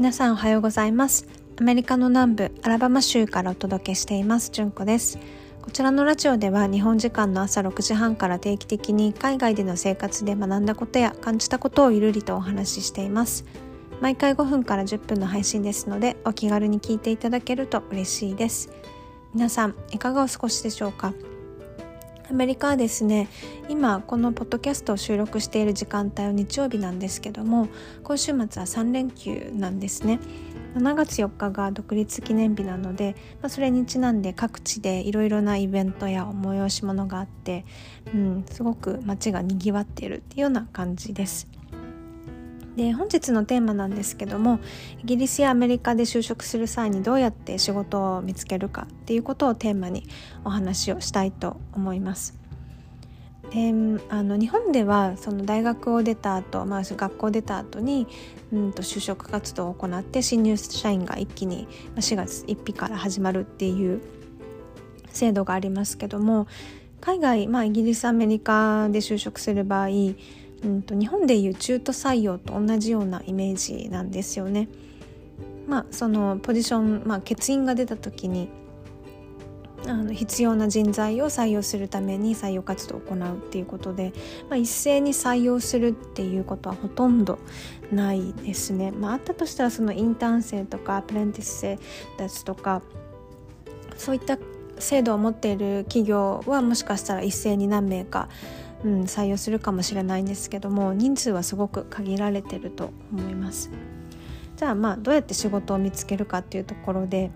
[0.00, 1.28] 皆さんおはようございます。
[1.60, 4.48] アメリカの南部アラバマ州からお届けしています。
[4.50, 5.18] 純子です。
[5.60, 13.44] こちらのラジオでは日本時間の朝6時半から定期的に海外での生活で学んだことや感じたことをゆるりとお話ししています。
[14.00, 18.70] 毎回5分から10分の配信ですのでお気軽に聞いていただけると嬉しいです。
[19.34, 21.12] 皆さんいかがお過ごしでしょうか？
[22.30, 23.28] アメリカはですね
[23.68, 27.68] 今このポッドキャストを収録している時間帯は日曜日なんですけども
[28.04, 30.20] 今週末は3連休なんですね。
[30.76, 37.64] 7月4日が独立記念日なので、まあ、それにちなんで各地でいろいろなイベントや催し物があって、
[38.14, 41.59] うん、すごく街がにぎわっているっていうような感じです。
[42.76, 44.60] で本日のテーマなんですけども
[45.02, 50.06] イギリスやアメリカで就職する際にどうやって仕事を見つけるかっていうことをテーマに
[50.44, 52.38] お話をしたいと思います。
[53.50, 53.74] で
[54.08, 58.06] あの日本ではその大学を出た後、まあ学校を出た後に
[58.52, 64.00] うんと就職活動を行って新入社員が一気に4月1日から始まるっていう
[65.08, 66.46] 制度がありますけども
[67.00, 69.88] 海外、まあ、イギリスアメリカで就職する場合
[70.64, 74.68] うんと日本でいう中途採用と同じようなイメージなんですよね。
[75.66, 78.48] まあ、そのポジション、まあ、欠員が出た時に
[79.86, 84.12] あの必要な人材を採用するために採用活動を行うっていうことで、
[84.48, 87.38] まあ、一斉に採用するっていうことはほとんど
[87.92, 88.90] ないですね。
[88.90, 91.78] まあ、あったとしたらそのインターン生とかアプレンティス生
[92.18, 92.82] たちとか
[93.96, 94.38] そういった
[94.78, 98.28] 制度を持っている企業はもしかしたら一斉に何名か
[98.84, 103.70] うん、採用するかもしれないんですけども人数はすごく限られてると思います。
[104.56, 107.30] じゃあまあどうやって仕事を見つけるかっていうところで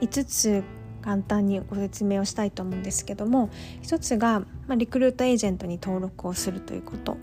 [0.00, 0.64] 5つ
[1.02, 3.50] 簡単にご説明をしたいと思うんですけども
[3.82, 7.18] 1つが、ま、リクルートエージェントに登録をするということ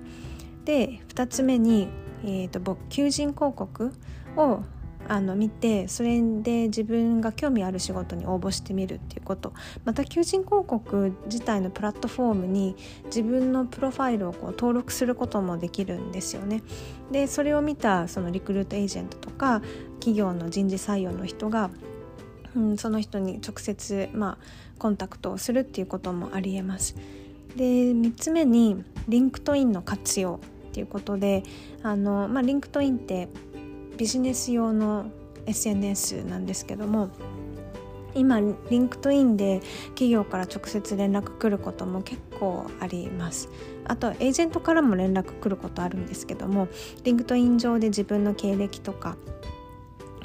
[0.65, 1.87] で2つ目に、
[2.23, 3.91] えーと求人広告
[4.37, 4.61] を
[5.07, 16.63] あの見てそれで自分が興味ある仕事に応募してみるっていうことまた求人広告自体のプラットフォームに自分のプロファイルをこう登録することもできるんですよね。
[17.11, 19.61] でそれを見たそのリクルートエージェントとか
[19.99, 21.69] 企業の人事採用の人が、
[22.55, 24.45] うん、その人に直接、まあ、
[24.79, 26.95] コンタクトをするっていうこともありえます。
[27.55, 31.43] で3つ目に LinkedIn の活用っていうことで
[31.83, 33.29] あの、まあ、 LinkedIn って
[33.97, 35.05] ビジネス用の
[35.45, 37.09] SNS なんですけども
[38.15, 43.49] 今 LinkedIn で企業から直接連絡来ることも結構あります。
[43.83, 46.67] あとエージェントからも連絡来ることあるんですけども
[47.03, 49.17] LinkedIn 上で自分の経歴とか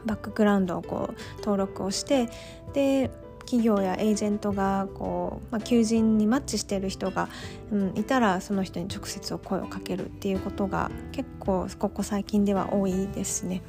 [0.07, 2.31] バックグラウンドをこう登録をして
[2.73, 3.11] で
[3.51, 7.29] 企業やエージェントがこう、まあ、求人にマッチしている人が、
[7.73, 13.63] うん、いたらその人に直接声をかけるっていうことが結構ここ最近では多いですね。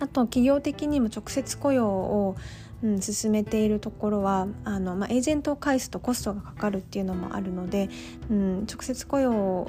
[0.00, 2.36] あと企業的にも直接雇用を、
[2.82, 7.90] うん、進めているところはあの、まあ、エージェントを介すとコストがかかるっていうのもあるので、
[8.30, 9.68] うん、直接雇用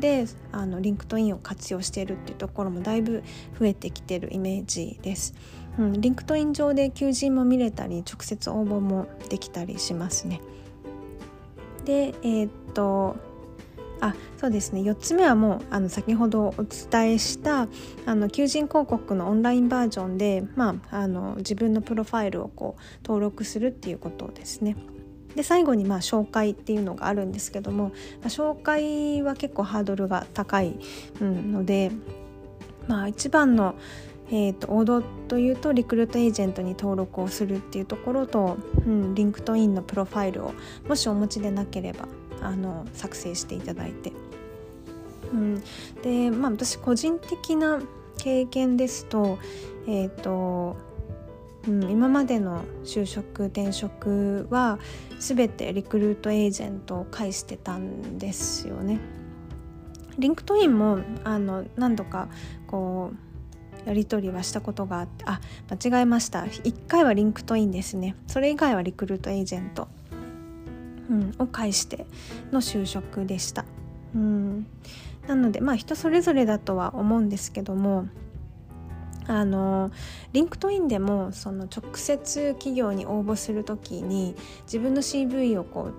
[0.00, 3.22] であの LinkedIn を活用しているっていうところもだいぶ
[3.58, 5.34] 増えてきてるイメージです。
[5.78, 10.40] うん、 LinkedIn 上で求人も見れたり直接応募もできたりしますね。
[11.84, 13.16] でえー、っと
[14.00, 17.68] あそうですね4つ目はもうあの先ほどお伝えした
[18.06, 24.76] あの求人広告のオンラインバージョンで、まあ、あの自分のプロファイルをこう登録するっていうことですね。
[25.34, 27.90] で最後にまあ紹介っていうのがあるんですけども、ま
[28.24, 30.78] あ、紹介は結構ハードルが高い、
[31.20, 31.92] うん、ので、
[32.86, 33.74] まあ、一番の
[34.30, 40.52] えーと、王道というとリクルートエージェントに登録をするっていうところと、うん、 LinkedIn のプロファイルを
[40.86, 42.06] もしお持ちでなければ
[42.42, 44.12] あの作成していただいて、
[45.32, 45.62] うん、
[46.02, 47.80] でまあ私個人的な
[48.18, 49.38] 経験ですと
[49.86, 50.76] えっ、ー、と
[51.66, 54.78] うん、今までの就職転職は
[55.18, 59.00] 全てリクルートエージェントを介してたんですよね。
[60.18, 62.28] LinkedIn もあの何度か
[62.66, 63.12] こ
[63.84, 65.40] うやり取りはしたことがあってあ
[65.70, 66.42] 間違えました。
[66.42, 68.16] 1回は LinkedIn ですね。
[68.26, 69.88] それ以外はリクルートエージェント、
[71.10, 72.06] うん、を介して
[72.52, 73.64] の就職でした、
[74.14, 74.66] うん、
[75.26, 78.06] なのでまあ人それぞれだとは思うんですけども
[79.28, 79.90] あの
[80.32, 84.34] LinkedIn でもその直接企業に応募する時に
[84.64, 85.90] 自分の CV をこ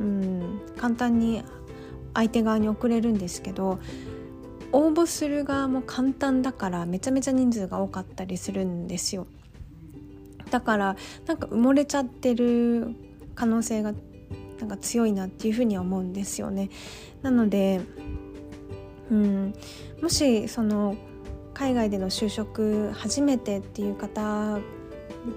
[0.00, 1.42] う、うん、簡単に
[2.14, 3.78] 相手側に送れるんですけど
[4.72, 9.28] 応募する側も簡単だからめちゃめちゃ人数が多かったりするんですよ。
[10.50, 12.94] だからなんか埋もれちゃってる
[13.36, 13.92] 可能性が
[14.58, 16.70] なんか強いなっていうふうには思うんですよね。
[17.22, 17.80] なので
[19.10, 19.54] うん
[20.02, 20.96] もしその
[21.54, 24.58] 海外での就職初めてっていう方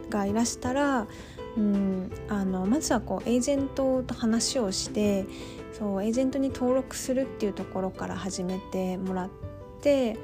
[0.10, 1.08] がいらしたら、
[1.56, 5.26] うん、あのまずはこうエージェントと話をして
[5.74, 9.30] そうエージェントに登録するっていうところから始めてもらっ
[9.82, 10.18] て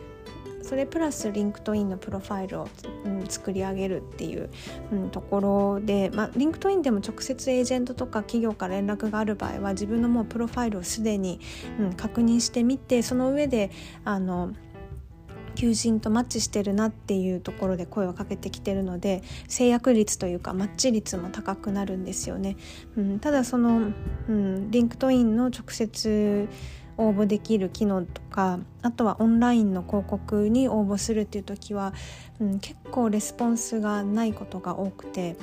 [0.64, 2.70] それプラス LinkedIn のプロファイルを、
[3.06, 4.50] うん、作り上げるっていう、
[4.92, 11.42] うん、ところで、まあ、 LinkedIn でも直接エージェントとか企業から連絡がある場合は自分のもうプロファイルをすでに、
[11.80, 13.72] うん、確認してみてその上で
[14.06, 14.54] あの
[15.64, 22.58] 求人とマッチしてるなっていうところで声をかけてきてるので成約率というかマッチ率も高くなるんですよね。
[22.98, 23.94] うん、ただその、
[24.28, 26.50] うん、 LinkedIn の直接
[26.98, 31.94] 応募できる機能とかあとはオンラインの広告に応募するっていう時は、
[32.42, 35.38] うん、結構レスポンスがないことが多くて、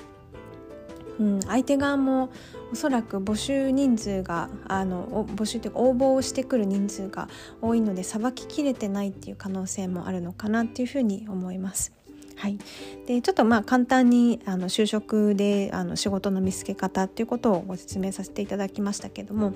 [1.18, 2.30] うん、相手側も
[2.72, 7.28] おそらく募集人数があの募集というか応募をしてくる人数が
[7.60, 11.92] 多いのでさばききれてないっていう可能性もあるのかなっていうふうに思います。
[12.36, 12.58] はい、
[13.06, 19.52] でちょっとまあ簡単にあの就職であの仕事の見つけ方っていうことをご説明させていただきましたけども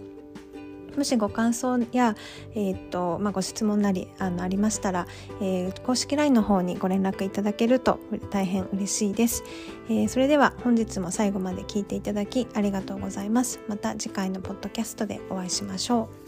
[0.97, 2.17] もしご感想や、
[2.55, 5.07] えーとまあ、ご質問なりあのありましたら、
[5.41, 7.99] えー、公式 LINE の方にご連絡いただけると
[8.31, 9.45] 大変嬉しいです、
[9.89, 13.61] えー、それでは本日も最後まで聞いていただきありがとうございます。
[13.69, 16.24] また次回のポッドキャストでお会いしましょう。